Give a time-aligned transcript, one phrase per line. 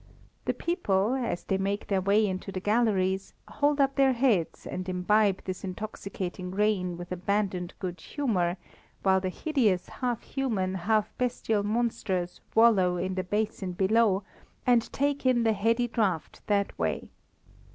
[0.45, 4.89] The people, as they make their way into the galleries, hold up their heads and
[4.89, 8.57] imbibe this intoxicating rain with abandoned good humour,
[9.03, 14.23] while the hideous half human, half bestial monsters wallow in the basin below
[14.65, 17.09] and take in the heady draught that way.